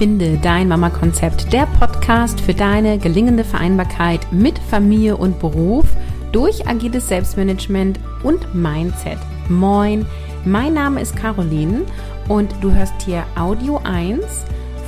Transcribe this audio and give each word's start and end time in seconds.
Finde 0.00 0.38
dein 0.38 0.66
Mama-Konzept, 0.66 1.52
der 1.52 1.66
Podcast 1.78 2.40
für 2.40 2.54
deine 2.54 2.96
gelingende 2.96 3.44
Vereinbarkeit 3.44 4.32
mit 4.32 4.58
Familie 4.58 5.18
und 5.18 5.38
Beruf 5.40 5.84
durch 6.32 6.66
agiles 6.66 7.08
Selbstmanagement 7.08 8.00
und 8.22 8.54
Mindset. 8.54 9.18
Moin, 9.50 10.06
mein 10.46 10.72
Name 10.72 11.02
ist 11.02 11.14
Caroline 11.16 11.82
und 12.28 12.50
du 12.62 12.72
hörst 12.72 12.94
hier 13.02 13.26
Audio 13.36 13.78
1 13.84 14.24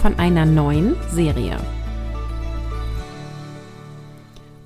von 0.01 0.19
einer 0.19 0.47
neuen 0.47 0.97
Serie. 1.11 1.59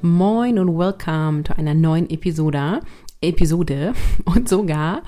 Moin 0.01 0.61
und 0.61 0.79
welcome 0.79 1.43
zu 1.43 1.59
einer 1.59 1.75
neuen 1.75 2.09
Episode. 2.09 2.83
Episode 3.21 3.95
und 4.25 4.49
sogar 4.49 5.03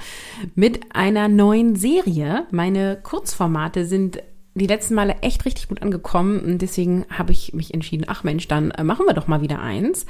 mit 0.56 0.80
einer 0.96 1.28
neuen 1.28 1.76
Serie. 1.76 2.48
Meine 2.50 2.98
Kurzformate 3.00 3.84
sind 3.84 4.20
die 4.58 4.66
letzten 4.66 4.94
Male 4.94 5.16
echt 5.22 5.44
richtig 5.44 5.68
gut 5.68 5.82
angekommen 5.82 6.40
und 6.40 6.58
deswegen 6.62 7.06
habe 7.10 7.32
ich 7.32 7.54
mich 7.54 7.74
entschieden, 7.74 8.04
ach 8.08 8.24
Mensch, 8.24 8.48
dann 8.48 8.70
äh, 8.72 8.84
machen 8.84 9.06
wir 9.06 9.14
doch 9.14 9.26
mal 9.26 9.42
wieder 9.42 9.60
eins. 9.60 10.06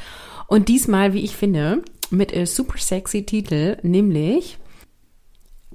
Und 0.46 0.68
diesmal, 0.68 1.12
wie 1.12 1.24
ich 1.24 1.36
finde, 1.36 1.82
mit 2.10 2.32
einem 2.32 2.46
super 2.46 2.78
sexy 2.78 3.24
Titel, 3.24 3.76
nämlich 3.82 4.58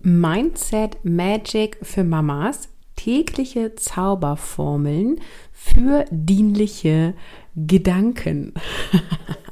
Mindset 0.02 0.98
Magic 1.04 1.78
für 1.81 2.04
Mamas, 2.04 2.70
tägliche 2.95 3.76
Zauberformeln 3.76 5.22
für 5.52 6.05
dienliche 6.12 7.14
Gedanken. 7.55 8.53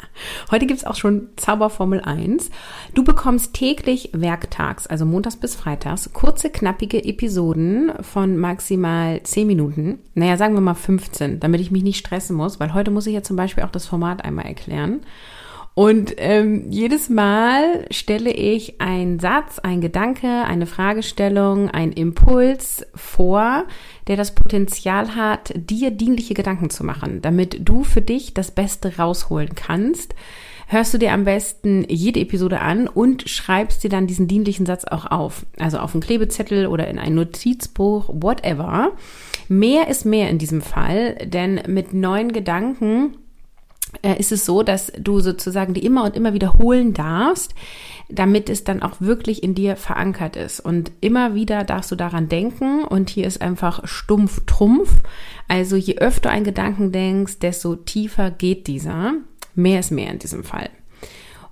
Heute 0.50 0.66
gibt 0.66 0.80
es 0.80 0.86
auch 0.86 0.96
schon 0.96 1.30
Zauberformel 1.36 2.02
1. 2.02 2.50
Du 2.94 3.04
bekommst 3.04 3.54
täglich 3.54 4.10
werktags, 4.14 4.88
also 4.88 5.06
montags 5.06 5.36
bis 5.36 5.56
freitags, 5.56 6.12
kurze, 6.14 6.50
knappige 6.50 7.04
Episoden 7.04 7.92
von 8.02 8.38
maximal 8.38 9.22
10 9.24 9.48
Minuten. 9.48 10.00
Naja, 10.14 10.38
sagen 10.38 10.54
wir 10.54 10.62
mal 10.62 10.74
15, 10.74 11.40
damit 11.40 11.62
ich 11.62 11.72
mich 11.72 11.84
nicht 11.84 12.00
stressen 12.00 12.36
muss, 12.36 12.60
weil 12.60 12.74
heute 12.74 12.92
muss 12.92 13.08
ich 13.08 13.14
ja 13.14 13.24
zum 13.24 13.36
Beispiel 13.36 13.64
auch 13.64 13.72
das 13.72 13.86
Format 13.86 14.24
einmal 14.24 14.46
erklären. 14.46 15.02
Und 15.74 16.16
ähm, 16.18 16.66
jedes 16.70 17.10
Mal 17.10 17.86
stelle 17.92 18.32
ich 18.32 18.82
einen 18.82 19.20
Satz, 19.20 19.58
einen 19.60 19.80
Gedanke, 19.80 20.28
eine 20.28 20.66
Fragestellung, 20.66 21.70
einen 21.70 21.94
Impuls 21.94 22.86
vor, 22.94 23.64
der 24.08 24.18
das 24.18 24.36
Potenzial 24.36 25.16
hat, 25.16 25.54
dir 25.56 25.92
dienliche 25.92 26.34
Gedanken 26.34 26.70
zu 26.70 26.84
machen, 26.84 27.22
damit 27.22 27.68
du 27.68 27.86
für 27.86 28.02
dich 28.02 28.34
das 28.34 28.52
Beste 28.52 28.98
rausholen 28.98 29.56
kannst. 29.56 30.14
Hörst 30.68 30.94
du 30.94 30.98
dir 30.98 31.14
am 31.14 31.24
besten 31.24 31.86
jede 31.88 32.20
Episode 32.20 32.60
an 32.60 32.88
und 32.88 33.30
schreibst 33.30 33.84
dir 33.84 33.90
dann 33.90 34.08
diesen 34.08 34.28
dienlichen 34.28 34.66
Satz 34.66 34.84
auch 34.86 35.06
auf. 35.06 35.46
Also 35.58 35.80
auf 35.80 35.94
einen 35.94 36.02
Klebezettel 36.02 36.68
oder 36.68 36.88
in 36.88 37.00
ein 37.00 37.16
Notizbuch, 37.16 38.10
whatever. 38.10 38.92
Mehr 39.48 39.88
ist 39.88 40.06
mehr 40.06 40.30
in 40.30 40.38
diesem 40.38 40.62
Fall, 40.62 41.16
denn 41.26 41.62
mit 41.68 41.94
neuen 41.94 42.32
Gedanken 42.32 43.18
ist 44.18 44.32
es 44.32 44.46
so, 44.46 44.64
dass 44.64 44.92
du 44.98 45.20
sozusagen 45.20 45.74
die 45.74 45.86
immer 45.86 46.04
und 46.06 46.16
immer 46.16 46.34
wiederholen 46.34 46.94
darfst, 46.94 47.54
damit 48.10 48.50
es 48.50 48.64
dann 48.64 48.82
auch 48.82 49.00
wirklich 49.00 49.44
in 49.44 49.56
dir 49.56 49.76
verankert 49.76 50.36
ist. 50.36 50.60
Und 50.60 50.92
immer 51.02 51.36
wieder 51.36 51.64
darfst 51.64 51.92
du 51.92 51.96
daran 51.96 52.30
denken 52.30 52.84
und 52.84 53.10
hier 53.10 53.28
ist 53.28 53.42
einfach 53.42 53.88
stumpf 53.88 54.42
Trumpf. 54.46 54.94
Also 55.48 55.76
je 55.76 55.98
öfter 55.98 56.30
ein 56.30 56.44
Gedanken 56.44 56.92
denkst, 56.92 57.40
desto 57.40 57.76
tiefer 57.76 58.32
geht 58.32 58.68
dieser. 58.68 59.14
Mehr 59.56 59.80
ist 59.80 59.92
mehr 59.92 60.12
in 60.12 60.20
diesem 60.20 60.44
Fall. 60.44 60.70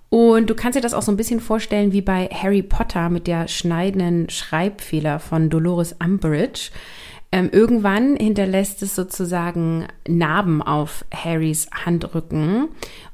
Und 0.10 0.50
du 0.50 0.56
kannst 0.56 0.76
dir 0.76 0.82
das 0.82 0.96
auch 0.96 1.04
so 1.04 1.12
ein 1.12 1.18
bisschen 1.18 1.40
vorstellen 1.40 1.92
wie 1.92 2.02
bei 2.02 2.28
Harry 2.28 2.64
Potter 2.64 3.10
mit 3.10 3.28
der 3.28 3.48
schneidenden 3.48 4.30
Schreibfehler 4.30 5.20
von 5.20 5.50
Dolores 5.50 5.96
Umbridge. 6.04 6.72
Ähm, 7.32 7.50
irgendwann 7.52 8.16
hinterlässt 8.16 8.82
es 8.82 8.96
sozusagen 8.96 9.88
Narben 10.08 10.62
auf 10.64 11.06
Harrys 11.14 11.68
Handrücken. 11.86 12.70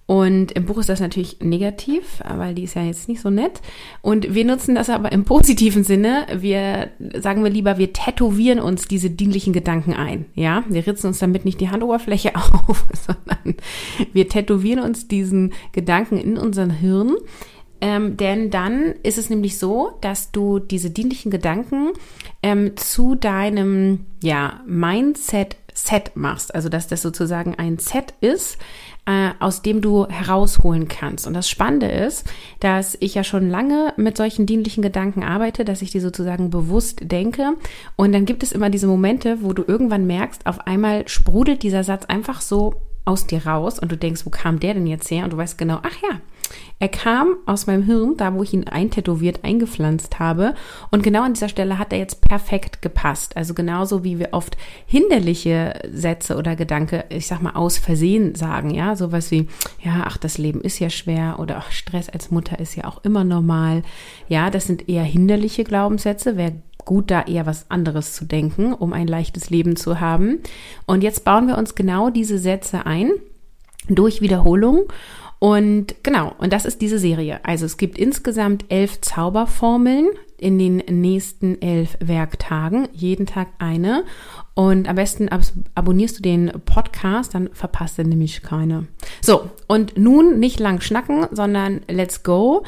Und 0.07 0.51
im 0.51 0.65
Buch 0.65 0.77
ist 0.77 0.89
das 0.89 0.99
natürlich 0.99 1.39
negativ, 1.41 2.21
weil 2.23 2.53
die 2.53 2.63
ist 2.63 2.75
ja 2.75 2.83
jetzt 2.83 3.09
nicht 3.09 3.21
so 3.21 3.31
nett. 3.31 3.61
Und 4.03 4.35
wir 4.35 4.45
nutzen 4.45 4.75
das 4.75 4.89
aber 4.91 5.11
im 5.11 5.25
positiven 5.25 5.83
Sinne. 5.83 6.27
Wir 6.33 6.91
sagen 7.19 7.43
wir 7.43 7.49
lieber, 7.49 7.79
wir 7.79 7.91
tätowieren 7.91 8.59
uns 8.59 8.87
diese 8.87 9.09
dienlichen 9.09 9.51
Gedanken 9.51 9.93
ein. 9.93 10.25
Ja, 10.35 10.63
wir 10.69 10.85
ritzen 10.85 11.07
uns 11.07 11.19
damit 11.19 11.43
nicht 11.43 11.59
die 11.59 11.69
Handoberfläche 11.69 12.35
auf, 12.67 12.85
sondern 12.93 13.55
wir 14.13 14.29
tätowieren 14.29 14.79
uns 14.79 15.07
diesen 15.07 15.53
Gedanken 15.71 16.17
in 16.17 16.37
unseren 16.37 16.69
Hirn 16.69 17.15
ähm, 17.81 18.17
denn 18.17 18.49
dann 18.49 18.93
ist 19.03 19.17
es 19.17 19.29
nämlich 19.29 19.57
so, 19.57 19.97
dass 20.01 20.31
du 20.31 20.59
diese 20.59 20.89
dienlichen 20.89 21.31
Gedanken 21.31 21.91
ähm, 22.41 22.77
zu 22.77 23.15
deinem 23.15 24.05
ja, 24.23 24.61
Mindset-Set 24.65 26.15
machst. 26.15 26.55
Also 26.55 26.69
dass 26.69 26.87
das 26.87 27.01
sozusagen 27.01 27.55
ein 27.55 27.77
Set 27.77 28.13
ist, 28.21 28.57
äh, 29.05 29.31
aus 29.39 29.61
dem 29.61 29.81
du 29.81 30.07
herausholen 30.07 30.87
kannst. 30.87 31.27
Und 31.27 31.33
das 31.33 31.49
Spannende 31.49 31.87
ist, 31.87 32.25
dass 32.59 32.97
ich 32.99 33.13
ja 33.13 33.23
schon 33.23 33.49
lange 33.49 33.93
mit 33.97 34.17
solchen 34.17 34.45
dienlichen 34.45 34.81
Gedanken 34.81 35.23
arbeite, 35.23 35.65
dass 35.65 35.81
ich 35.81 35.91
die 35.91 35.99
sozusagen 35.99 36.49
bewusst 36.49 36.99
denke. 37.03 37.53
Und 37.95 38.13
dann 38.13 38.25
gibt 38.25 38.41
es 38.41 38.51
immer 38.51 38.69
diese 38.69 38.87
Momente, 38.87 39.39
wo 39.41 39.53
du 39.53 39.63
irgendwann 39.67 40.07
merkst, 40.07 40.47
auf 40.47 40.65
einmal 40.65 41.07
sprudelt 41.07 41.61
dieser 41.61 41.83
Satz 41.83 42.05
einfach 42.05 42.41
so 42.41 42.73
aus 43.05 43.27
dir 43.27 43.45
raus 43.45 43.79
und 43.79 43.91
du 43.91 43.97
denkst, 43.97 44.25
wo 44.25 44.29
kam 44.29 44.59
der 44.59 44.73
denn 44.73 44.87
jetzt 44.87 45.09
her? 45.09 45.23
Und 45.23 45.33
du 45.33 45.37
weißt 45.37 45.57
genau, 45.57 45.79
ach 45.83 45.95
ja, 46.01 46.19
er 46.79 46.89
kam 46.89 47.37
aus 47.45 47.67
meinem 47.67 47.83
Hirn, 47.83 48.17
da 48.17 48.33
wo 48.33 48.43
ich 48.43 48.53
ihn 48.53 48.67
eintätowiert, 48.67 49.43
eingepflanzt 49.43 50.19
habe. 50.19 50.55
Und 50.91 51.03
genau 51.03 51.23
an 51.23 51.33
dieser 51.33 51.49
Stelle 51.49 51.79
hat 51.79 51.93
er 51.93 51.99
jetzt 51.99 52.21
perfekt 52.21 52.81
gepasst. 52.81 53.37
Also 53.37 53.53
genauso 53.53 54.03
wie 54.03 54.19
wir 54.19 54.29
oft 54.31 54.57
hinderliche 54.85 55.79
Sätze 55.91 56.35
oder 56.35 56.55
Gedanke, 56.55 57.05
ich 57.09 57.27
sag 57.27 57.41
mal, 57.41 57.53
aus 57.55 57.77
Versehen 57.77 58.35
sagen, 58.35 58.71
ja, 58.71 58.95
sowas 58.95 59.31
wie, 59.31 59.47
ja, 59.81 60.03
ach, 60.05 60.17
das 60.17 60.37
Leben 60.37 60.61
ist 60.61 60.79
ja 60.79 60.89
schwer 60.89 61.37
oder 61.39 61.57
ach, 61.57 61.71
Stress 61.71 62.09
als 62.09 62.31
Mutter 62.31 62.59
ist 62.59 62.75
ja 62.75 62.85
auch 62.85 63.03
immer 63.03 63.23
normal. 63.23 63.83
Ja, 64.27 64.49
das 64.49 64.65
sind 64.65 64.89
eher 64.89 65.03
hinderliche 65.03 65.63
Glaubenssätze. 65.63 66.35
Wer 66.35 66.53
gut, 66.85 67.11
da 67.11 67.23
eher 67.23 67.45
was 67.45 67.69
anderes 67.69 68.13
zu 68.13 68.25
denken, 68.25 68.73
um 68.73 68.93
ein 68.93 69.07
leichtes 69.07 69.49
Leben 69.49 69.75
zu 69.75 69.99
haben. 69.99 70.39
Und 70.85 71.03
jetzt 71.03 71.25
bauen 71.25 71.47
wir 71.47 71.57
uns 71.57 71.75
genau 71.75 72.09
diese 72.09 72.37
Sätze 72.37 72.85
ein 72.85 73.11
durch 73.89 74.21
Wiederholung. 74.21 74.85
Und 75.39 75.95
genau, 76.03 76.33
und 76.37 76.53
das 76.53 76.65
ist 76.65 76.81
diese 76.81 76.97
Serie. 76.97 77.39
Also 77.43 77.65
es 77.65 77.77
gibt 77.77 77.97
insgesamt 77.97 78.65
elf 78.69 79.01
Zauberformeln 79.01 80.07
in 80.37 80.57
den 80.59 80.77
nächsten 80.77 81.61
elf 81.61 81.97
Werktagen, 81.99 82.87
jeden 82.93 83.25
Tag 83.25 83.49
eine. 83.59 84.03
Und 84.53 84.87
am 84.87 84.95
besten 84.95 85.29
ab 85.29 85.41
abonnierst 85.75 86.19
du 86.19 86.21
den 86.21 86.51
Podcast, 86.65 87.35
dann 87.35 87.49
verpasst 87.53 87.97
du 87.97 88.03
nämlich 88.03 88.41
keine. 88.41 88.87
So, 89.21 89.49
und 89.67 89.97
nun 89.97 90.39
nicht 90.39 90.59
lang 90.59 90.81
schnacken, 90.81 91.27
sondern 91.31 91.81
let's 91.89 92.23
go. 92.23 92.63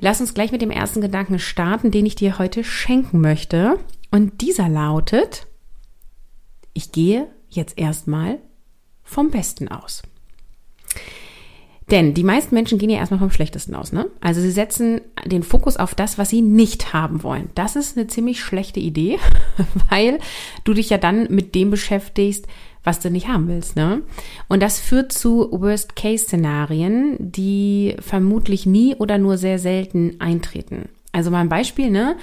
Lass 0.00 0.20
uns 0.20 0.34
gleich 0.34 0.52
mit 0.52 0.62
dem 0.62 0.70
ersten 0.70 1.00
Gedanken 1.00 1.38
starten, 1.38 1.90
den 1.90 2.06
ich 2.06 2.14
dir 2.14 2.38
heute 2.38 2.62
schenken 2.62 3.20
möchte. 3.20 3.78
Und 4.10 4.40
dieser 4.40 4.68
lautet, 4.68 5.46
ich 6.72 6.92
gehe 6.92 7.26
jetzt 7.48 7.78
erstmal 7.78 8.38
vom 9.02 9.30
Besten 9.30 9.68
aus. 9.68 10.02
Denn 11.90 12.12
die 12.12 12.22
meisten 12.22 12.54
Menschen 12.54 12.78
gehen 12.78 12.90
ja 12.90 12.98
erstmal 12.98 13.18
vom 13.18 13.30
Schlechtesten 13.30 13.74
aus, 13.74 13.92
ne? 13.92 14.10
Also 14.20 14.42
sie 14.42 14.50
setzen 14.50 15.00
den 15.24 15.42
Fokus 15.42 15.78
auf 15.78 15.94
das, 15.94 16.18
was 16.18 16.28
sie 16.28 16.42
nicht 16.42 16.92
haben 16.92 17.22
wollen. 17.22 17.48
Das 17.54 17.76
ist 17.76 17.96
eine 17.96 18.06
ziemlich 18.06 18.40
schlechte 18.40 18.78
Idee, 18.78 19.18
weil 19.90 20.18
du 20.64 20.74
dich 20.74 20.90
ja 20.90 20.98
dann 20.98 21.28
mit 21.30 21.54
dem 21.54 21.70
beschäftigst, 21.70 22.46
was 22.84 23.00
du 23.00 23.10
nicht 23.10 23.28
haben 23.28 23.48
willst. 23.48 23.76
Ne? 23.76 24.02
Und 24.48 24.62
das 24.62 24.78
führt 24.78 25.12
zu 25.12 25.48
Worst-Case-Szenarien, 25.50 27.16
die 27.18 27.96
vermutlich 28.00 28.66
nie 28.66 28.94
oder 28.96 29.18
nur 29.18 29.38
sehr 29.38 29.58
selten 29.58 30.16
eintreten. 30.20 30.88
Also 31.12 31.30
mal 31.30 31.40
ein 31.40 31.48
Beispiel, 31.48 31.90
ne? 31.90 32.16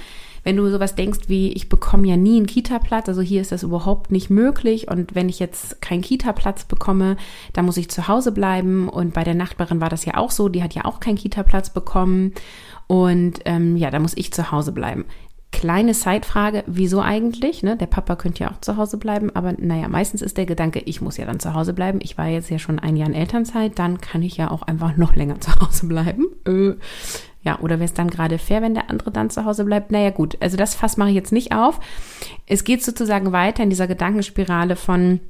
Wenn 0.45 0.57
du 0.57 0.69
sowas 0.69 0.93
denkst 0.93 1.21
wie, 1.27 1.51
ich 1.53 1.69
bekomme 1.69 2.07
ja 2.07 2.17
nie 2.17 2.37
einen 2.37 2.45
Kita-Platz, 2.45 3.09
also 3.09 3.21
hier 3.21 3.41
ist 3.41 3.51
das 3.51 3.63
überhaupt 3.63 4.11
nicht 4.11 4.29
möglich 4.29 4.87
und 4.91 5.15
wenn 5.15 5.27
ich 5.27 5.39
jetzt 5.39 5.81
keinen 5.81 6.03
Kita-Platz 6.03 6.65
bekomme, 6.65 7.17
dann 7.53 7.65
muss 7.65 7.77
ich 7.77 7.89
zu 7.89 8.07
Hause 8.07 8.31
bleiben 8.31 8.87
und 8.87 9.15
bei 9.15 9.23
der 9.23 9.33
Nachbarin 9.33 9.81
war 9.81 9.89
das 9.89 10.05
ja 10.05 10.17
auch 10.17 10.29
so, 10.29 10.47
die 10.47 10.61
hat 10.61 10.75
ja 10.75 10.85
auch 10.85 10.99
keinen 10.99 11.17
Kita-Platz 11.17 11.71
bekommen 11.71 12.35
und 12.85 13.39
ähm, 13.45 13.75
ja, 13.75 13.89
da 13.89 13.97
muss 13.97 14.15
ich 14.15 14.31
zu 14.33 14.51
Hause 14.51 14.71
bleiben. 14.71 15.05
Kleine 15.55 15.93
Zeitfrage, 15.93 16.65
wieso 16.67 16.99
eigentlich? 16.99 17.63
Ne? 17.63 17.77
Der 17.77 17.85
Papa 17.85 18.17
könnte 18.17 18.43
ja 18.43 18.51
auch 18.51 18.59
zu 18.59 18.75
Hause 18.75 18.97
bleiben, 18.97 19.33
aber 19.33 19.53
naja, 19.57 19.87
meistens 19.87 20.21
ist 20.21 20.37
der 20.37 20.45
Gedanke, 20.45 20.79
ich 20.79 20.99
muss 20.99 21.15
ja 21.15 21.25
dann 21.25 21.39
zu 21.39 21.53
Hause 21.53 21.71
bleiben. 21.71 21.99
Ich 22.01 22.17
war 22.17 22.27
jetzt 22.27 22.49
ja 22.49 22.59
schon 22.59 22.77
ein 22.77 22.97
Jahr 22.97 23.07
in 23.07 23.15
Elternzeit, 23.15 23.79
dann 23.79 24.01
kann 24.01 24.21
ich 24.21 24.35
ja 24.35 24.51
auch 24.51 24.63
einfach 24.63 24.97
noch 24.97 25.15
länger 25.15 25.39
zu 25.39 25.51
Hause 25.55 25.87
bleiben. 25.87 26.25
Äh, 26.45 26.73
ja, 27.41 27.57
oder 27.61 27.75
wäre 27.75 27.85
es 27.85 27.93
dann 27.93 28.09
gerade 28.09 28.37
fair, 28.37 28.61
wenn 28.61 28.73
der 28.73 28.89
andere 28.89 29.11
dann 29.11 29.29
zu 29.29 29.45
Hause 29.45 29.63
bleibt? 29.63 29.91
Naja, 29.91 30.09
gut, 30.09 30.35
also 30.41 30.57
das 30.57 30.75
Fass 30.75 30.97
mache 30.97 31.09
ich 31.09 31.15
jetzt 31.15 31.31
nicht 31.31 31.55
auf. 31.55 31.79
Es 32.47 32.65
geht 32.65 32.83
sozusagen 32.83 33.31
weiter 33.31 33.63
in 33.63 33.69
dieser 33.69 33.87
Gedankenspirale 33.87 34.75
von, 34.75 35.21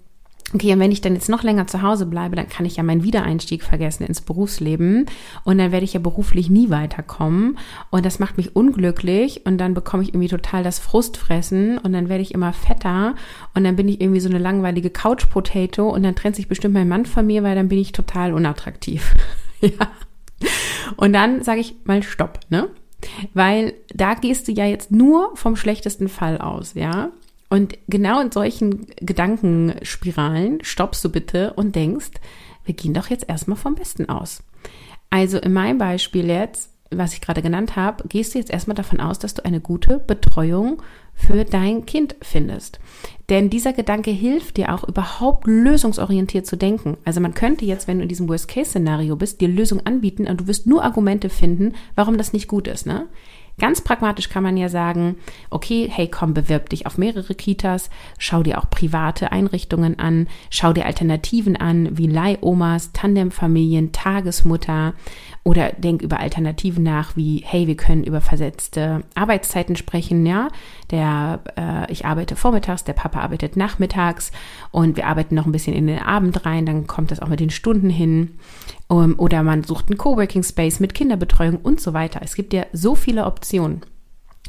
okay, 0.55 0.73
und 0.73 0.79
wenn 0.79 0.91
ich 0.91 1.01
dann 1.01 1.13
jetzt 1.13 1.29
noch 1.29 1.43
länger 1.43 1.67
zu 1.67 1.81
Hause 1.81 2.05
bleibe, 2.05 2.35
dann 2.35 2.49
kann 2.49 2.65
ich 2.65 2.77
ja 2.77 2.83
meinen 2.83 3.03
Wiedereinstieg 3.03 3.63
vergessen 3.63 4.05
ins 4.05 4.21
Berufsleben 4.21 5.05
und 5.43 5.57
dann 5.57 5.71
werde 5.71 5.83
ich 5.83 5.93
ja 5.93 5.99
beruflich 5.99 6.49
nie 6.49 6.69
weiterkommen 6.69 7.57
und 7.91 8.05
das 8.05 8.19
macht 8.19 8.37
mich 8.37 8.55
unglücklich 8.55 9.45
und 9.45 9.57
dann 9.57 9.73
bekomme 9.73 10.03
ich 10.03 10.09
irgendwie 10.09 10.29
total 10.29 10.63
das 10.63 10.79
Frustfressen 10.79 11.77
und 11.77 11.93
dann 11.93 12.09
werde 12.09 12.23
ich 12.23 12.33
immer 12.33 12.53
fetter 12.53 13.15
und 13.53 13.63
dann 13.63 13.75
bin 13.75 13.87
ich 13.87 14.01
irgendwie 14.01 14.21
so 14.21 14.29
eine 14.29 14.39
langweilige 14.39 14.89
Couch 14.89 15.29
Potato 15.29 15.89
und 15.89 16.03
dann 16.03 16.15
trennt 16.15 16.35
sich 16.35 16.47
bestimmt 16.47 16.73
mein 16.73 16.87
Mann 16.87 17.05
von 17.05 17.27
mir, 17.27 17.43
weil 17.43 17.55
dann 17.55 17.67
bin 17.67 17.79
ich 17.79 17.91
total 17.91 18.33
unattraktiv. 18.33 19.13
ja. 19.61 19.91
Und 20.95 21.13
dann 21.13 21.43
sage 21.43 21.59
ich 21.59 21.75
mal 21.83 22.01
Stopp, 22.01 22.39
ne? 22.49 22.69
Weil 23.33 23.73
da 23.93 24.13
gehst 24.13 24.47
du 24.47 24.51
ja 24.51 24.65
jetzt 24.65 24.91
nur 24.91 25.35
vom 25.35 25.55
schlechtesten 25.55 26.07
Fall 26.07 26.39
aus, 26.39 26.73
ja? 26.73 27.11
Und 27.49 27.77
genau 27.87 28.21
in 28.21 28.31
solchen 28.31 28.87
Gedankenspiralen 28.97 30.63
stoppst 30.63 31.03
du 31.05 31.09
bitte 31.09 31.53
und 31.53 31.75
denkst, 31.75 32.11
wir 32.65 32.73
gehen 32.73 32.93
doch 32.93 33.09
jetzt 33.09 33.29
erstmal 33.29 33.57
vom 33.57 33.75
Besten 33.75 34.09
aus. 34.09 34.43
Also 35.09 35.37
in 35.37 35.53
meinem 35.53 35.77
Beispiel 35.77 36.25
jetzt, 36.25 36.71
was 36.89 37.13
ich 37.13 37.21
gerade 37.21 37.41
genannt 37.41 37.75
habe, 37.75 38.07
gehst 38.07 38.33
du 38.33 38.39
jetzt 38.39 38.51
erstmal 38.51 38.75
davon 38.75 38.99
aus, 38.99 39.19
dass 39.19 39.33
du 39.33 39.45
eine 39.45 39.59
gute 39.59 39.99
Betreuung 39.99 40.81
für 41.13 41.45
dein 41.45 41.85
Kind 41.85 42.15
findest. 42.21 42.79
Denn 43.29 43.49
dieser 43.49 43.73
Gedanke 43.73 44.11
hilft 44.11 44.57
dir 44.57 44.73
auch 44.73 44.83
überhaupt 44.83 45.47
lösungsorientiert 45.47 46.45
zu 46.45 46.57
denken. 46.57 46.97
Also 47.05 47.21
man 47.21 47.33
könnte 47.33 47.65
jetzt, 47.65 47.87
wenn 47.87 47.97
du 47.97 48.03
in 48.03 48.09
diesem 48.09 48.27
Worst-Case-Szenario 48.27 49.15
bist, 49.15 49.41
dir 49.41 49.47
Lösungen 49.47 49.85
anbieten 49.85 50.27
und 50.27 50.41
du 50.41 50.47
wirst 50.47 50.67
nur 50.67 50.83
Argumente 50.83 51.29
finden, 51.29 51.73
warum 51.95 52.17
das 52.17 52.33
nicht 52.33 52.47
gut 52.47 52.67
ist. 52.67 52.85
Ne? 52.85 53.07
Ganz 53.57 53.79
pragmatisch 53.79 54.27
kann 54.27 54.43
man 54.43 54.57
ja 54.57 54.67
sagen, 54.67 55.15
okay, 55.49 55.87
hey, 55.89 56.09
komm, 56.09 56.33
bewirb 56.33 56.69
dich 56.69 56.85
auf 56.85 56.97
mehrere 56.97 57.35
Kitas, 57.35 57.89
schau 58.17 58.43
dir 58.43 58.57
auch 58.57 58.69
private 58.69 59.31
Einrichtungen 59.31 59.97
an, 59.97 60.27
schau 60.49 60.73
dir 60.73 60.85
Alternativen 60.85 61.55
an, 61.55 61.97
wie 61.97 62.07
Leihomas, 62.07 62.91
Tandemfamilien, 62.91 63.93
Tagesmutter 63.93 64.93
oder 65.43 65.71
denk 65.71 66.01
über 66.01 66.19
Alternativen 66.19 66.83
nach, 66.83 67.15
wie, 67.15 67.43
hey, 67.45 67.65
wir 67.65 67.77
können 67.77 68.03
über 68.03 68.19
versetzte 68.19 69.03
Arbeitszeiten 69.13 69.77
sprechen, 69.77 70.25
ja. 70.25 70.49
Der, 70.91 71.39
äh, 71.55 71.91
ich 71.91 72.05
arbeite 72.05 72.35
vormittags, 72.35 72.83
der 72.83 72.93
Papa 72.93 73.21
arbeitet 73.21 73.55
nachmittags 73.55 74.31
und 74.71 74.97
wir 74.97 75.07
arbeiten 75.07 75.35
noch 75.35 75.45
ein 75.45 75.51
bisschen 75.53 75.75
in 75.75 75.87
den 75.87 75.99
Abend 75.99 76.45
rein, 76.45 76.65
dann 76.65 76.87
kommt 76.87 77.11
das 77.11 77.21
auch 77.21 77.29
mit 77.29 77.39
den 77.39 77.51
Stunden 77.51 77.89
hin. 77.89 78.37
Um, 78.87 79.15
oder 79.17 79.41
man 79.41 79.63
sucht 79.63 79.87
einen 79.87 79.97
Coworking 79.97 80.43
Space 80.43 80.79
mit 80.79 80.93
Kinderbetreuung 80.93 81.57
und 81.57 81.81
so 81.81 81.93
weiter. 81.93 82.19
Es 82.23 82.35
gibt 82.35 82.53
ja 82.53 82.67
so 82.71 82.93
viele 82.93 83.25
Optionen. 83.25 83.44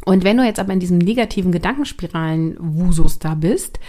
Und 0.04 0.24
wenn 0.24 0.36
du 0.36 0.44
jetzt 0.44 0.60
aber 0.60 0.72
in 0.72 0.80
diesem 0.80 0.98
negativen 0.98 1.52
Gedankenspiralen-Wusus 1.52 3.18
da 3.18 3.34
bist, 3.34 3.80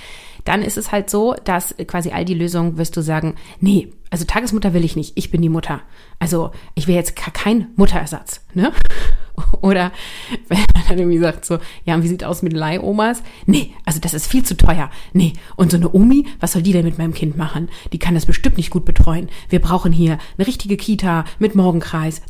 dann 0.45 0.63
ist 0.63 0.77
es 0.77 0.91
halt 0.93 1.09
so, 1.09 1.35
dass 1.43 1.75
quasi 1.87 2.11
all 2.11 2.23
die 2.23 2.33
Lösungen 2.33 2.77
wirst 2.77 2.95
du 2.95 3.01
sagen, 3.01 3.35
nee, 3.59 3.91
also 4.09 4.23
Tagesmutter 4.23 4.73
will 4.73 4.85
ich 4.85 4.95
nicht, 4.95 5.11
ich 5.15 5.29
bin 5.29 5.41
die 5.41 5.49
Mutter. 5.49 5.81
Also 6.19 6.51
ich 6.73 6.87
will 6.87 6.95
jetzt 6.95 7.17
kein 7.17 7.67
Mutterersatz, 7.75 8.45
ne? 8.53 8.71
Oder 9.61 9.91
wenn 10.47 10.57
man 10.57 10.83
dann 10.87 10.97
irgendwie 10.97 11.19
sagt 11.19 11.45
so, 11.45 11.59
ja, 11.83 11.95
und 11.95 12.03
wie 12.03 12.07
sieht 12.07 12.23
aus 12.23 12.41
mit 12.41 12.53
Leihomas? 12.53 13.21
Nee, 13.45 13.73
also 13.85 13.99
das 13.99 14.13
ist 14.13 14.27
viel 14.27 14.43
zu 14.43 14.55
teuer. 14.55 14.89
Nee, 15.11 15.33
und 15.57 15.71
so 15.71 15.77
eine 15.77 15.93
Omi, 15.93 16.25
was 16.39 16.53
soll 16.53 16.61
die 16.61 16.71
denn 16.71 16.85
mit 16.85 16.97
meinem 16.97 17.13
Kind 17.13 17.37
machen? 17.37 17.67
Die 17.91 17.99
kann 17.99 18.15
das 18.15 18.25
bestimmt 18.25 18.55
nicht 18.55 18.69
gut 18.69 18.85
betreuen. 18.85 19.27
Wir 19.49 19.59
brauchen 19.59 19.91
hier 19.91 20.17
eine 20.37 20.47
richtige 20.47 20.77
Kita 20.77 21.25
mit 21.39 21.55
Morgenkreis. 21.55 22.21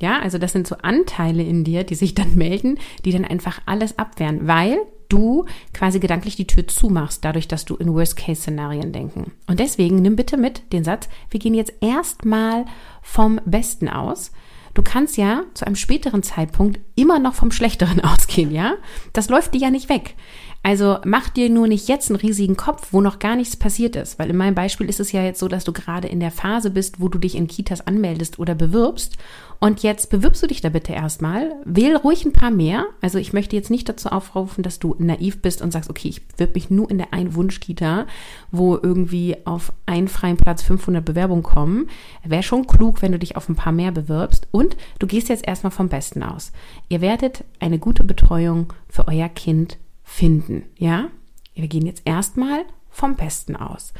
Ja, 0.00 0.18
also 0.20 0.38
das 0.38 0.52
sind 0.52 0.66
so 0.66 0.76
Anteile 0.78 1.42
in 1.42 1.62
dir, 1.64 1.84
die 1.84 1.94
sich 1.94 2.14
dann 2.14 2.34
melden, 2.34 2.78
die 3.04 3.12
dann 3.12 3.24
einfach 3.24 3.60
alles 3.66 3.98
abwehren, 3.98 4.46
weil 4.48 4.78
du 5.08 5.44
quasi 5.74 6.00
gedanklich 6.00 6.36
die 6.36 6.46
Tür 6.46 6.66
zumachst, 6.66 7.24
dadurch, 7.24 7.48
dass 7.48 7.64
du 7.64 7.76
in 7.76 7.92
Worst-Case-Szenarien 7.92 8.92
denken. 8.92 9.32
Und 9.46 9.60
deswegen 9.60 9.96
nimm 9.96 10.16
bitte 10.16 10.36
mit 10.36 10.72
den 10.72 10.84
Satz, 10.84 11.08
wir 11.30 11.40
gehen 11.40 11.54
jetzt 11.54 11.74
erstmal 11.80 12.64
vom 13.02 13.40
Besten 13.44 13.88
aus. 13.88 14.32
Du 14.72 14.82
kannst 14.82 15.16
ja 15.16 15.42
zu 15.54 15.66
einem 15.66 15.76
späteren 15.76 16.22
Zeitpunkt 16.22 16.80
immer 16.94 17.18
noch 17.18 17.34
vom 17.34 17.50
Schlechteren 17.50 18.00
ausgehen, 18.04 18.52
ja? 18.52 18.74
Das 19.12 19.28
läuft 19.28 19.54
dir 19.54 19.60
ja 19.60 19.70
nicht 19.70 19.88
weg. 19.88 20.14
Also 20.62 20.98
mach 21.06 21.30
dir 21.30 21.48
nur 21.48 21.66
nicht 21.66 21.88
jetzt 21.88 22.10
einen 22.10 22.20
riesigen 22.20 22.56
Kopf, 22.56 22.88
wo 22.90 23.00
noch 23.00 23.18
gar 23.18 23.34
nichts 23.34 23.56
passiert 23.56 23.96
ist. 23.96 24.18
Weil 24.18 24.28
in 24.28 24.36
meinem 24.36 24.54
Beispiel 24.54 24.90
ist 24.90 25.00
es 25.00 25.10
ja 25.10 25.22
jetzt 25.22 25.40
so, 25.40 25.48
dass 25.48 25.64
du 25.64 25.72
gerade 25.72 26.06
in 26.06 26.20
der 26.20 26.30
Phase 26.30 26.70
bist, 26.70 27.00
wo 27.00 27.08
du 27.08 27.18
dich 27.18 27.34
in 27.34 27.48
Kitas 27.48 27.86
anmeldest 27.86 28.38
oder 28.38 28.54
bewirbst. 28.54 29.16
Und 29.58 29.82
jetzt 29.82 30.10
bewirbst 30.10 30.42
du 30.42 30.46
dich 30.46 30.60
da 30.60 30.68
bitte 30.68 30.92
erstmal. 30.92 31.52
Wähl 31.64 31.96
ruhig 31.96 32.26
ein 32.26 32.34
paar 32.34 32.50
mehr. 32.50 32.84
Also 33.00 33.18
ich 33.18 33.32
möchte 33.32 33.56
jetzt 33.56 33.70
nicht 33.70 33.88
dazu 33.88 34.10
aufrufen, 34.10 34.62
dass 34.62 34.78
du 34.78 34.94
naiv 34.98 35.40
bist 35.40 35.62
und 35.62 35.72
sagst, 35.72 35.88
okay, 35.88 36.08
ich 36.08 36.26
bewirb 36.28 36.54
mich 36.54 36.68
nur 36.68 36.90
in 36.90 36.98
der 36.98 37.14
einen 37.14 37.34
Wunschkita, 37.34 38.06
wo 38.50 38.76
irgendwie 38.76 39.36
auf 39.46 39.72
einen 39.86 40.08
freien 40.08 40.36
Platz 40.36 40.62
500 40.62 41.02
Bewerbungen 41.02 41.42
kommen. 41.42 41.88
Wäre 42.22 42.42
schon 42.42 42.66
klug, 42.66 43.00
wenn 43.00 43.12
du 43.12 43.18
dich 43.18 43.36
auf 43.36 43.48
ein 43.48 43.56
paar 43.56 43.72
mehr 43.72 43.92
bewirbst. 43.92 44.46
Und 44.50 44.76
du 44.98 45.06
gehst 45.06 45.30
jetzt 45.30 45.46
erstmal 45.46 45.70
vom 45.70 45.88
Besten 45.88 46.22
aus. 46.22 46.52
Ihr 46.90 47.00
werdet 47.00 47.44
eine 47.60 47.78
gute 47.78 48.04
Betreuung 48.04 48.72
für 48.88 49.08
euer 49.08 49.30
Kind 49.30 49.78
finden, 50.10 50.64
ja? 50.76 51.08
Wir 51.54 51.68
gehen 51.68 51.86
jetzt 51.86 52.02
erstmal 52.04 52.64
vom 52.90 53.14
Besten 53.14 53.54
aus. 53.54 53.92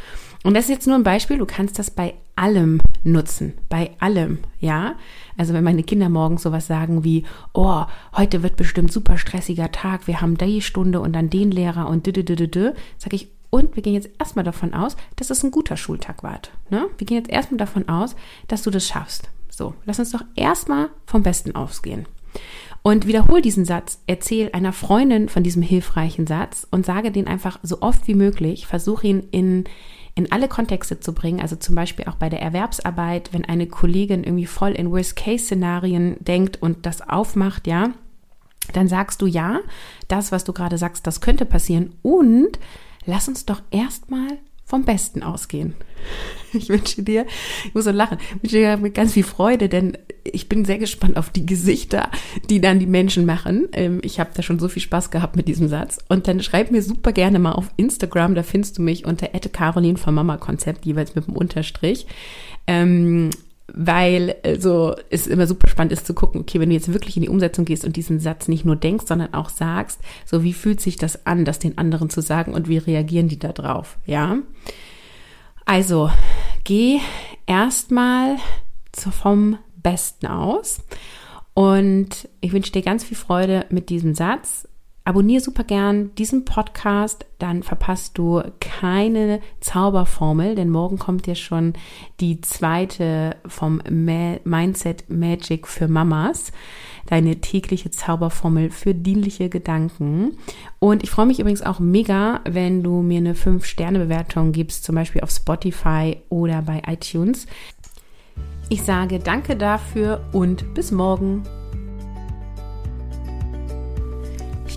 Und 0.43 0.55
das 0.55 0.65
ist 0.65 0.71
jetzt 0.71 0.87
nur 0.87 0.97
ein 0.97 1.05
Beispiel, 1.05 1.39
du 1.39 1.47
kannst 1.47 1.79
das 1.79 1.91
bei 1.91 2.15
allem 2.35 2.81
nutzen, 3.05 3.55
bei 3.69 3.93
allem, 4.01 4.39
ja? 4.59 4.97
Also 5.37 5.55
wenn 5.55 5.65
meine 5.65 5.85
Kinder 5.85 6.09
morgens 6.09 6.43
sowas 6.43 6.67
sagen 6.67 7.05
wie, 7.05 7.25
oh, 7.55 7.85
heute 8.17 8.43
wird 8.43 8.57
bestimmt 8.57 8.93
super 8.93 9.19
stressiger 9.19 9.71
Tag, 9.71 10.07
wir 10.07 10.21
haben 10.21 10.37
die 10.37 10.63
Stunde 10.63 11.01
und 11.01 11.13
dann 11.13 11.31
den 11.31 11.51
Lehrer 11.51 11.89
und 11.89 12.07
dü, 12.07 12.13
dü, 12.13 12.25
dü, 12.25 12.49
dü, 12.49 12.73
sage 12.99 13.17
ich, 13.17 13.29
und 13.51 13.77
wir 13.77 13.83
gehen 13.83 13.95
jetzt 13.95 14.11
erstmal 14.19 14.45
davon 14.45 14.75
aus, 14.75 14.97
dass 15.17 15.31
es 15.31 15.43
ein 15.43 15.51
guter 15.51 15.77
Schultag 15.77 16.23
war. 16.23 16.41
Ne? 16.71 16.89
Wir 16.99 17.07
gehen 17.07 17.19
jetzt 17.19 17.31
erstmal 17.31 17.59
davon 17.59 17.89
aus, 17.89 18.17
dass 18.49 18.63
du 18.63 18.71
das 18.71 18.87
schaffst. 18.87 19.29
So, 19.49 19.75
lass 19.85 19.99
uns 19.99 20.13
doch 20.13 20.25
erstmal 20.35 20.91
vom 21.07 21.23
Besten 21.23 21.55
ausgehen. 21.55 22.07
Und 22.83 23.07
wiederhol 23.07 23.43
diesen 23.43 23.65
Satz, 23.65 24.01
erzähl 24.07 24.51
einer 24.53 24.73
Freundin 24.73 25.29
von 25.29 25.43
diesem 25.43 25.63
hilfreichen 25.63 26.27
Satz 26.27 26.67
und 26.71 26.87
sage 26.87 27.13
den 27.13 27.27
einfach 27.27 27.59
so 27.63 27.83
oft 27.83 28.09
wie 28.09 28.15
möglich. 28.15 28.67
Versuch 28.67 29.03
ihn 29.03 29.29
in, 29.31 29.65
in 30.15 30.33
alle 30.33 30.49
Kontexte 30.49 30.99
zu 30.99 31.13
bringen. 31.13 31.41
Also 31.41 31.57
zum 31.57 31.75
Beispiel 31.75 32.07
auch 32.07 32.15
bei 32.15 32.31
der 32.31 32.41
Erwerbsarbeit, 32.41 33.33
wenn 33.33 33.45
eine 33.45 33.67
Kollegin 33.67 34.25
irgendwie 34.25 34.47
voll 34.47 34.73
in 34.73 34.91
Worst-Case-Szenarien 34.91 36.17
denkt 36.21 36.63
und 36.63 36.87
das 36.87 37.03
aufmacht, 37.07 37.67
ja, 37.67 37.91
dann 38.73 38.89
sagst 38.89 39.21
du 39.21 39.27
ja, 39.27 39.61
das, 40.09 40.33
was 40.33 40.45
du 40.45 40.53
gerade 40.53 40.79
sagst, 40.79 41.07
das 41.07 41.21
könnte 41.21 41.45
passieren. 41.45 41.93
Und 42.01 42.59
lass 43.05 43.29
uns 43.29 43.45
doch 43.45 43.61
erstmal 43.71 44.39
vom 44.71 44.85
Besten 44.85 45.23
ausgehen. 45.23 45.75
Ich 46.53 46.69
wünsche 46.69 47.05
dir, 47.05 47.27
ich 47.65 47.75
muss 47.75 47.85
so 47.85 47.93
lachen, 47.93 48.19
ich 48.43 48.43
wünsche 48.43 48.57
dir 48.57 48.77
mit 48.77 48.93
ganz 48.93 49.13
viel 49.13 49.23
Freude, 49.23 49.69
denn 49.69 49.97
ich 50.25 50.49
bin 50.49 50.65
sehr 50.65 50.79
gespannt 50.79 51.17
auf 51.17 51.31
die 51.31 51.47
Gesichter, 51.47 52.11
die 52.49 52.61
dann 52.61 52.81
die 52.81 52.89
Menschen 52.89 53.25
machen. 53.25 53.69
Ähm, 53.73 54.01
ich 54.03 54.19
habe 54.19 54.31
da 54.35 54.43
schon 54.43 54.59
so 54.59 54.67
viel 54.67 54.83
Spaß 54.83 55.13
gehabt 55.13 55.37
mit 55.37 55.47
diesem 55.47 55.69
Satz. 55.69 55.99
Und 56.09 56.27
dann 56.27 56.43
schreib 56.43 56.73
mir 56.73 56.83
super 56.83 57.13
gerne 57.13 57.39
mal 57.39 57.53
auf 57.53 57.71
Instagram, 57.77 58.35
da 58.35 58.43
findest 58.43 58.79
du 58.79 58.83
mich 58.83 59.05
unter 59.05 59.29
Caroline 59.29 59.97
vom 59.97 60.17
Mama 60.17 60.39
Konzept, 60.39 60.85
jeweils 60.87 61.15
mit 61.15 61.29
dem 61.29 61.37
Unterstrich. 61.37 62.07
Weil 63.75 64.37
so 64.59 64.89
also, 64.89 64.97
es 65.11 65.27
immer 65.27 65.47
super 65.47 65.69
spannend 65.69 65.93
ist 65.93 66.07
zu 66.07 66.15
gucken, 66.15 66.41
okay, 66.41 66.61
wenn 66.61 66.71
du 66.71 66.75
jetzt 66.75 66.93
wirklich 66.93 67.17
in 67.17 67.23
die 67.23 67.29
Umsetzung 67.29 67.65
gehst 67.65 67.85
und 67.85 67.97
diesen 67.97 68.21
Satz 68.21 68.49
nicht 68.49 68.65
nur 68.65 68.77
denkst, 68.77 69.07
sondern 69.07 69.35
auch 69.35 69.49
sagst, 69.49 70.01
so 70.25 70.43
wie 70.43 70.53
fühlt 70.53 70.81
sich 70.81 70.97
das 70.97 71.27
an, 71.27 71.45
das 71.45 71.59
den 71.59 71.79
anderen 71.79 72.11
zu 72.11 72.21
sagen 72.21 72.55
und 72.55 72.69
wie 72.69 72.79
reagieren 72.79 73.29
die 73.29 73.39
da 73.39 73.53
drauf, 73.53 73.99
ja? 74.07 74.39
Also, 75.65 76.11
geh 76.65 76.99
erstmal 77.47 78.37
vom 78.93 79.59
Besten 79.77 80.27
aus 80.27 80.81
und 81.55 82.29
ich 82.41 82.53
wünsche 82.53 82.73
dir 82.73 82.83
ganz 82.83 83.05
viel 83.05 83.17
Freude 83.17 83.67
mit 83.71 83.89
diesem 83.89 84.15
Satz 84.15 84.69
Abonniere 85.05 85.41
super 85.41 85.65
gern 85.65 86.15
diesen 86.17 86.45
Podcast, 86.45 87.25
dann 87.39 87.63
verpasst 87.63 88.19
du 88.19 88.43
keine 88.61 89.41
Zauberformel, 89.61 90.55
denn 90.55 90.69
morgen 90.69 90.99
kommt 90.99 91.27
ja 91.27 91.35
schon 91.35 91.73
die 92.21 92.43
zweite 92.43 93.37
vom 93.47 93.81
Mindset 93.89 95.09
Magic 95.09 95.67
für 95.67 95.89
Mamas, 95.89 96.53
deine 97.07 97.41
tägliche 97.41 97.91
Zauberformel 97.91 98.71
für 98.71 98.95
dienliche 98.95 99.49
Gedanken. 99.49 100.37
Und 100.79 101.03
ich 101.03 101.11
freue 101.11 101.27
mich 101.27 101.41
übrigens 101.41 101.63
auch 101.63 101.81
mega, 101.81 102.41
wenn 102.45 102.83
du 102.83 103.01
mir 103.01 103.19
eine 103.19 103.35
5-Sterne-Bewertung 103.35 104.53
gibst, 104.53 104.85
zum 104.85 104.95
Beispiel 104.95 105.23
auf 105.23 105.31
Spotify 105.31 106.19
oder 106.29 106.61
bei 106.63 106.83
iTunes. 106.87 107.47
Ich 108.69 108.83
sage 108.83 109.19
danke 109.19 109.57
dafür 109.57 110.21
und 110.33 110.75
bis 110.75 110.93
morgen. 110.93 111.43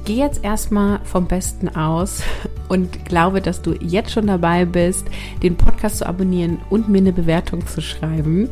Gehe 0.06 0.18
jetzt 0.18 0.44
erstmal 0.44 1.00
vom 1.04 1.28
Besten 1.28 1.70
aus 1.70 2.24
und 2.70 3.06
glaube, 3.06 3.42
dass 3.42 3.62
du 3.62 3.74
jetzt 3.74 4.12
schon 4.12 4.28
dabei 4.28 4.66
bist, 4.66 5.08
den 5.42 5.56
Podcast 5.56 6.00
zu 6.00 6.08
abonnieren 6.08 6.60
und 6.70 6.90
mir 6.90 7.00
eine 7.00 7.14
Bewertung 7.14 7.66
zu 7.66 7.82
schreiben. 7.82 8.50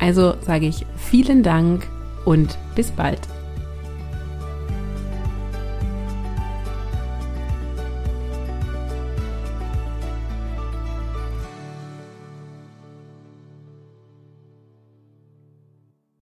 Also 0.00 0.34
sage 0.40 0.66
ich 0.66 0.86
vielen 0.96 1.42
Dank 1.42 1.86
und 2.24 2.58
bis 2.74 2.90
bald. 2.90 3.20